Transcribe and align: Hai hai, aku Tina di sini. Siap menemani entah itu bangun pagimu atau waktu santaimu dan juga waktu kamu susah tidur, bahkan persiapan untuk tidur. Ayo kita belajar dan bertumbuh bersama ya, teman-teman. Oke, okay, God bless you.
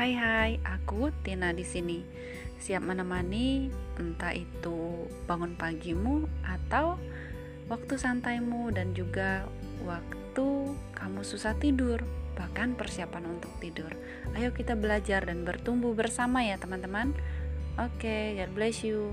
Hai 0.00 0.16
hai, 0.16 0.56
aku 0.64 1.12
Tina 1.20 1.52
di 1.52 1.60
sini. 1.60 2.00
Siap 2.56 2.80
menemani 2.80 3.68
entah 4.00 4.32
itu 4.32 5.04
bangun 5.28 5.52
pagimu 5.60 6.24
atau 6.40 6.96
waktu 7.68 8.00
santaimu 8.00 8.72
dan 8.72 8.96
juga 8.96 9.44
waktu 9.84 10.72
kamu 10.96 11.20
susah 11.20 11.52
tidur, 11.60 12.00
bahkan 12.32 12.72
persiapan 12.80 13.28
untuk 13.28 13.52
tidur. 13.60 13.92
Ayo 14.32 14.56
kita 14.56 14.72
belajar 14.72 15.28
dan 15.28 15.44
bertumbuh 15.44 15.92
bersama 15.92 16.48
ya, 16.48 16.56
teman-teman. 16.56 17.12
Oke, 17.76 18.00
okay, 18.00 18.24
God 18.40 18.56
bless 18.56 18.80
you. 18.80 19.12